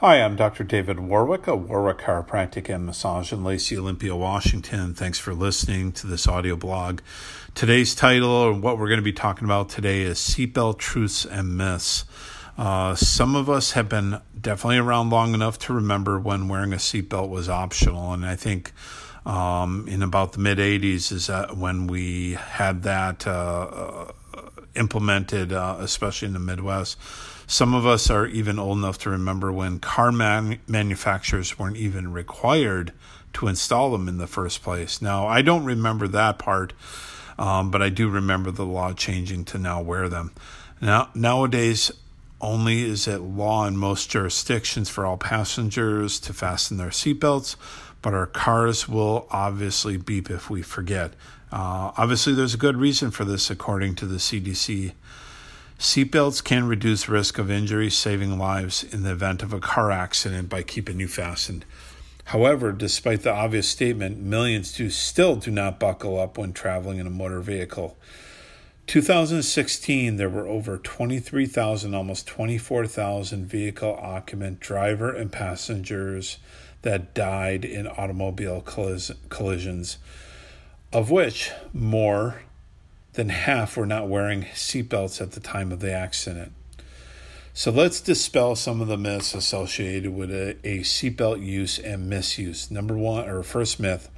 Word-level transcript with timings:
Hi, 0.00 0.20
I'm 0.20 0.36
Dr. 0.36 0.62
David 0.62 1.00
Warwick 1.00 1.46
of 1.46 1.70
Warwick 1.70 2.00
Chiropractic 2.00 2.68
and 2.68 2.84
Massage 2.84 3.32
in 3.32 3.42
Lacey, 3.42 3.78
Olympia, 3.78 4.14
Washington. 4.14 4.92
Thanks 4.92 5.18
for 5.18 5.32
listening 5.32 5.90
to 5.92 6.06
this 6.06 6.28
audio 6.28 6.54
blog. 6.54 7.00
Today's 7.54 7.94
title, 7.94 8.28
or 8.28 8.52
what 8.52 8.78
we're 8.78 8.88
going 8.88 8.98
to 8.98 9.02
be 9.02 9.14
talking 9.14 9.46
about 9.46 9.70
today, 9.70 10.02
is 10.02 10.18
Seatbelt 10.18 10.76
Truths 10.76 11.24
and 11.24 11.56
Myths. 11.56 12.04
Uh, 12.58 12.94
some 12.94 13.34
of 13.34 13.48
us 13.48 13.72
have 13.72 13.88
been 13.88 14.20
definitely 14.38 14.76
around 14.76 15.08
long 15.08 15.32
enough 15.32 15.58
to 15.60 15.72
remember 15.72 16.18
when 16.18 16.46
wearing 16.46 16.74
a 16.74 16.76
seatbelt 16.76 17.30
was 17.30 17.48
optional, 17.48 18.12
and 18.12 18.26
I 18.26 18.36
think 18.36 18.72
um, 19.24 19.88
in 19.88 20.02
about 20.02 20.34
the 20.34 20.40
mid 20.40 20.58
80s 20.58 21.10
is 21.10 21.28
that 21.28 21.56
when 21.56 21.86
we 21.86 22.34
had 22.34 22.82
that 22.82 23.26
uh, 23.26 23.30
uh 23.30 24.12
implemented, 24.76 25.52
uh, 25.52 25.76
especially 25.80 26.26
in 26.26 26.34
the 26.34 26.40
Midwest. 26.40 26.98
Some 27.46 27.74
of 27.74 27.86
us 27.86 28.10
are 28.10 28.26
even 28.26 28.58
old 28.58 28.78
enough 28.78 28.98
to 28.98 29.10
remember 29.10 29.52
when 29.52 29.78
car 29.78 30.10
man- 30.10 30.58
manufacturers 30.66 31.58
weren't 31.58 31.76
even 31.76 32.12
required 32.12 32.92
to 33.34 33.48
install 33.48 33.90
them 33.92 34.08
in 34.08 34.18
the 34.18 34.26
first 34.26 34.62
place. 34.62 35.00
Now, 35.00 35.26
I 35.26 35.42
don't 35.42 35.64
remember 35.64 36.08
that 36.08 36.38
part, 36.38 36.72
um, 37.38 37.70
but 37.70 37.82
I 37.82 37.88
do 37.88 38.08
remember 38.08 38.50
the 38.50 38.64
law 38.64 38.92
changing 38.92 39.44
to 39.46 39.58
now 39.58 39.80
wear 39.80 40.08
them. 40.08 40.32
Now, 40.80 41.10
nowadays, 41.14 41.92
only 42.40 42.82
is 42.82 43.06
it 43.06 43.20
law 43.20 43.66
in 43.66 43.76
most 43.76 44.10
jurisdictions 44.10 44.88
for 44.88 45.06
all 45.06 45.16
passengers 45.16 46.20
to 46.20 46.32
fasten 46.32 46.76
their 46.76 46.88
seatbelts, 46.88 47.56
but 48.02 48.14
our 48.14 48.26
cars 48.26 48.88
will 48.88 49.26
obviously 49.30 49.96
beep 49.96 50.30
if 50.30 50.50
we 50.50 50.62
forget. 50.62 51.14
Uh, 51.52 51.92
obviously, 51.96 52.34
there's 52.34 52.54
a 52.54 52.58
good 52.58 52.76
reason 52.76 53.10
for 53.10 53.24
this, 53.24 53.50
according 53.50 53.94
to 53.96 54.06
the 54.06 54.16
CDC. 54.16 54.92
Seatbelts 55.78 56.42
can 56.42 56.66
reduce 56.66 57.08
risk 57.08 57.38
of 57.38 57.50
injury, 57.50 57.90
saving 57.90 58.38
lives 58.38 58.82
in 58.82 59.02
the 59.02 59.12
event 59.12 59.42
of 59.42 59.52
a 59.52 59.60
car 59.60 59.90
accident 59.90 60.48
by 60.48 60.62
keeping 60.62 60.98
you 60.98 61.06
fastened. 61.06 61.64
However, 62.24 62.72
despite 62.72 63.22
the 63.22 63.32
obvious 63.32 63.68
statement, 63.68 64.18
millions 64.18 64.72
do 64.72 64.90
still 64.90 65.36
do 65.36 65.50
not 65.50 65.78
buckle 65.78 66.18
up 66.18 66.38
when 66.38 66.52
traveling 66.52 66.98
in 66.98 67.06
a 67.06 67.10
motor 67.10 67.40
vehicle. 67.40 67.96
2016, 68.86 70.16
there 70.16 70.28
were 70.28 70.46
over 70.46 70.78
23,000, 70.78 71.94
almost 71.94 72.26
24,000 72.26 73.46
vehicle 73.46 73.98
occupant, 74.00 74.60
driver, 74.60 75.12
and 75.12 75.30
passengers 75.30 76.38
that 76.82 77.14
died 77.14 77.64
in 77.64 77.86
automobile 77.86 78.60
collisions 78.60 79.98
of 80.92 81.10
which 81.10 81.50
more 81.72 82.42
than 83.14 83.30
half 83.30 83.76
were 83.76 83.86
not 83.86 84.08
wearing 84.08 84.42
seatbelts 84.54 85.20
at 85.20 85.32
the 85.32 85.40
time 85.40 85.72
of 85.72 85.80
the 85.80 85.92
accident. 85.92 86.52
So 87.54 87.70
let's 87.70 88.02
dispel 88.02 88.54
some 88.54 88.82
of 88.82 88.88
the 88.88 88.98
myths 88.98 89.34
associated 89.34 90.14
with 90.14 90.30
a, 90.30 90.58
a 90.62 90.80
seatbelt 90.80 91.42
use 91.44 91.78
and 91.78 92.08
misuse. 92.08 92.70
Number 92.70 92.96
one, 92.96 93.26
or 93.28 93.42
first 93.42 93.80
myth 93.80 94.10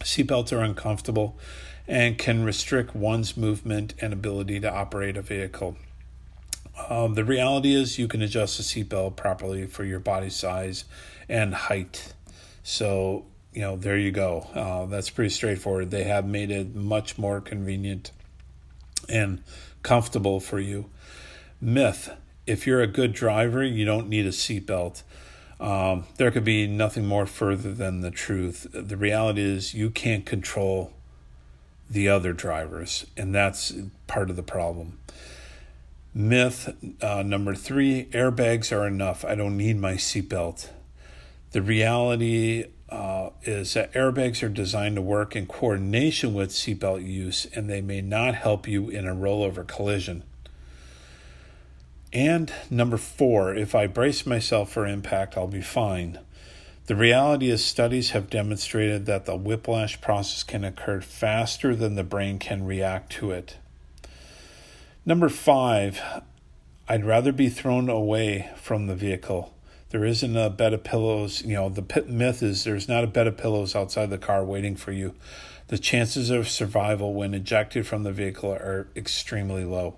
seatbelts 0.00 0.52
are 0.52 0.60
uncomfortable 0.60 1.38
and 1.86 2.18
can 2.18 2.44
restrict 2.44 2.94
one's 2.94 3.36
movement 3.36 3.94
and 4.00 4.12
ability 4.12 4.60
to 4.60 4.70
operate 4.70 5.16
a 5.16 5.22
vehicle. 5.22 5.76
Um, 6.90 7.14
the 7.14 7.24
reality 7.24 7.74
is, 7.74 7.98
you 7.98 8.06
can 8.06 8.22
adjust 8.22 8.60
a 8.60 8.62
seatbelt 8.62 9.16
properly 9.16 9.66
for 9.66 9.84
your 9.84 9.98
body 9.98 10.30
size 10.30 10.84
and 11.28 11.54
height. 11.54 12.12
So, 12.62 13.24
you 13.52 13.62
know, 13.62 13.76
there 13.76 13.96
you 13.96 14.10
go. 14.10 14.46
Uh, 14.54 14.86
that's 14.86 15.10
pretty 15.10 15.30
straightforward. 15.30 15.90
They 15.90 16.04
have 16.04 16.26
made 16.26 16.50
it 16.50 16.74
much 16.74 17.18
more 17.18 17.40
convenient 17.40 18.12
and 19.08 19.42
comfortable 19.82 20.40
for 20.40 20.60
you. 20.60 20.90
Myth 21.60 22.10
if 22.48 22.66
you're 22.66 22.80
a 22.80 22.86
good 22.86 23.12
driver, 23.12 23.62
you 23.62 23.84
don't 23.84 24.08
need 24.08 24.24
a 24.24 24.30
seatbelt. 24.30 25.02
Um, 25.60 26.04
there 26.16 26.30
could 26.30 26.44
be 26.44 26.66
nothing 26.66 27.04
more 27.04 27.26
further 27.26 27.74
than 27.74 28.00
the 28.00 28.10
truth. 28.10 28.66
The 28.72 28.96
reality 28.96 29.42
is, 29.42 29.74
you 29.74 29.90
can't 29.90 30.24
control 30.24 30.92
the 31.90 32.08
other 32.08 32.32
drivers, 32.32 33.06
and 33.18 33.34
that's 33.34 33.74
part 34.06 34.30
of 34.30 34.36
the 34.36 34.42
problem. 34.42 34.98
Myth 36.14 36.74
uh, 37.02 37.22
number 37.22 37.54
three 37.54 38.06
airbags 38.12 38.74
are 38.74 38.86
enough. 38.86 39.26
I 39.26 39.34
don't 39.34 39.56
need 39.56 39.78
my 39.78 39.94
seatbelt. 39.94 40.70
The 41.50 41.60
reality 41.60 42.64
uh, 43.28 43.50
is 43.50 43.74
that 43.74 43.92
airbags 43.92 44.42
are 44.42 44.48
designed 44.48 44.96
to 44.96 45.02
work 45.02 45.36
in 45.36 45.46
coordination 45.46 46.34
with 46.34 46.50
seatbelt 46.50 47.06
use 47.06 47.46
and 47.54 47.68
they 47.68 47.80
may 47.80 48.00
not 48.00 48.34
help 48.34 48.66
you 48.66 48.88
in 48.88 49.06
a 49.06 49.14
rollover 49.14 49.66
collision. 49.66 50.22
And 52.12 52.52
number 52.70 52.96
four, 52.96 53.54
if 53.54 53.74
I 53.74 53.86
brace 53.86 54.24
myself 54.24 54.72
for 54.72 54.86
impact, 54.86 55.36
I'll 55.36 55.46
be 55.46 55.60
fine. 55.60 56.18
The 56.86 56.96
reality 56.96 57.50
is, 57.50 57.62
studies 57.62 58.10
have 58.10 58.30
demonstrated 58.30 59.04
that 59.04 59.26
the 59.26 59.36
whiplash 59.36 60.00
process 60.00 60.42
can 60.42 60.64
occur 60.64 61.02
faster 61.02 61.76
than 61.76 61.96
the 61.96 62.04
brain 62.04 62.38
can 62.38 62.64
react 62.64 63.12
to 63.12 63.30
it. 63.30 63.58
Number 65.04 65.28
five, 65.28 66.00
I'd 66.88 67.04
rather 67.04 67.32
be 67.32 67.50
thrown 67.50 67.90
away 67.90 68.50
from 68.56 68.86
the 68.86 68.94
vehicle 68.94 69.52
there 69.90 70.04
isn't 70.04 70.36
a 70.36 70.50
bed 70.50 70.74
of 70.74 70.84
pillows. 70.84 71.42
You 71.42 71.54
know, 71.54 71.68
the 71.68 72.04
myth 72.06 72.42
is 72.42 72.64
there's 72.64 72.88
not 72.88 73.04
a 73.04 73.08
bed 73.08 73.26
of 73.26 73.36
pillows 73.36 73.74
outside 73.74 74.10
the 74.10 74.18
car 74.18 74.44
waiting 74.44 74.76
for 74.76 74.92
you. 74.92 75.14
The 75.68 75.78
chances 75.78 76.30
of 76.30 76.48
survival 76.48 77.14
when 77.14 77.34
ejected 77.34 77.86
from 77.86 78.02
the 78.02 78.12
vehicle 78.12 78.50
are 78.50 78.88
extremely 78.96 79.64
low. 79.64 79.96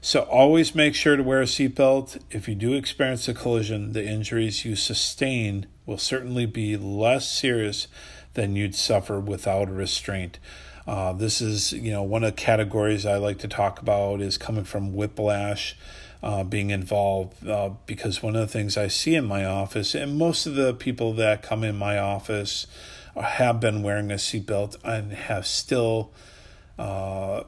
So 0.00 0.20
always 0.22 0.74
make 0.74 0.94
sure 0.94 1.16
to 1.16 1.22
wear 1.22 1.40
a 1.40 1.46
seatbelt. 1.46 2.20
If 2.30 2.48
you 2.48 2.54
do 2.54 2.74
experience 2.74 3.26
a 3.28 3.34
collision, 3.34 3.92
the 3.92 4.06
injuries 4.06 4.64
you 4.64 4.76
sustain 4.76 5.66
will 5.84 5.98
certainly 5.98 6.46
be 6.46 6.76
less 6.76 7.28
serious 7.28 7.88
than 8.34 8.54
you'd 8.54 8.74
suffer 8.74 9.18
without 9.18 9.68
a 9.68 9.72
restraint. 9.72 10.38
Uh, 10.86 11.12
this 11.12 11.40
is, 11.40 11.72
you 11.72 11.90
know, 11.90 12.02
one 12.02 12.22
of 12.22 12.34
the 12.34 12.40
categories 12.40 13.04
I 13.04 13.16
like 13.16 13.38
to 13.38 13.48
talk 13.48 13.80
about 13.80 14.20
is 14.20 14.38
coming 14.38 14.64
from 14.64 14.94
whiplash 14.94 15.76
uh, 16.22 16.44
being 16.44 16.70
involved 16.70 17.46
uh, 17.46 17.70
because 17.86 18.22
one 18.22 18.36
of 18.36 18.40
the 18.40 18.52
things 18.52 18.76
I 18.76 18.88
see 18.88 19.14
in 19.14 19.24
my 19.24 19.44
office, 19.44 19.94
and 19.94 20.16
most 20.16 20.46
of 20.46 20.54
the 20.54 20.72
people 20.72 21.12
that 21.14 21.42
come 21.42 21.64
in 21.64 21.76
my 21.76 21.98
office 21.98 22.66
have 23.16 23.60
been 23.60 23.82
wearing 23.82 24.10
a 24.10 24.14
seatbelt 24.14 24.76
and 24.84 25.12
have 25.12 25.46
still 25.46 26.12
uh, 26.78 27.42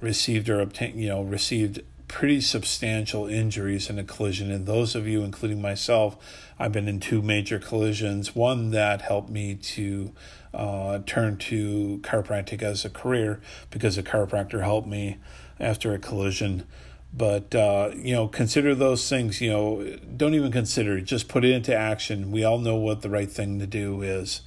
received 0.00 0.48
or 0.48 0.60
obtained, 0.60 1.00
you 1.00 1.08
know, 1.08 1.22
received 1.22 1.80
pretty 2.10 2.40
substantial 2.40 3.28
injuries 3.28 3.88
in 3.88 3.98
a 3.98 4.04
collision. 4.04 4.50
And 4.50 4.66
those 4.66 4.94
of 4.94 5.06
you, 5.06 5.22
including 5.22 5.62
myself, 5.62 6.16
I've 6.58 6.72
been 6.72 6.88
in 6.88 6.98
two 6.98 7.22
major 7.22 7.58
collisions. 7.58 8.34
One 8.34 8.72
that 8.72 9.02
helped 9.02 9.30
me 9.30 9.54
to 9.54 10.12
uh, 10.52 10.98
turn 11.06 11.36
to 11.36 12.00
chiropractic 12.02 12.62
as 12.62 12.84
a 12.84 12.90
career 12.90 13.40
because 13.70 13.96
a 13.96 14.02
chiropractor 14.02 14.62
helped 14.62 14.88
me 14.88 15.18
after 15.60 15.94
a 15.94 15.98
collision 15.98 16.66
but 17.12 17.54
uh, 17.54 17.90
you 17.94 18.14
know 18.14 18.26
consider 18.26 18.74
those 18.74 19.08
things 19.08 19.40
you 19.40 19.50
know 19.50 19.96
don't 20.16 20.34
even 20.34 20.50
consider 20.50 20.98
it 20.98 21.02
just 21.02 21.28
put 21.28 21.44
it 21.44 21.50
into 21.52 21.74
action 21.74 22.30
we 22.30 22.42
all 22.42 22.58
know 22.58 22.76
what 22.76 23.02
the 23.02 23.10
right 23.10 23.30
thing 23.30 23.58
to 23.58 23.66
do 23.66 24.02
is 24.02 24.42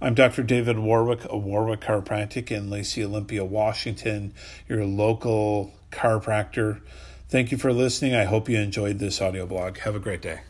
i'm 0.00 0.14
dr 0.14 0.42
david 0.44 0.78
warwick 0.78 1.24
of 1.26 1.44
warwick 1.44 1.80
chiropractic 1.80 2.50
in 2.50 2.70
lacey 2.70 3.04
olympia 3.04 3.44
washington 3.44 4.32
your 4.68 4.84
local 4.84 5.72
chiropractor. 5.94 6.80
Thank 7.28 7.50
you 7.50 7.58
for 7.58 7.72
listening. 7.72 8.14
I 8.14 8.24
hope 8.24 8.48
you 8.48 8.58
enjoyed 8.58 8.98
this 8.98 9.20
audio 9.20 9.46
blog. 9.46 9.78
Have 9.78 9.94
a 9.94 10.00
great 10.00 10.20
day 10.20 10.40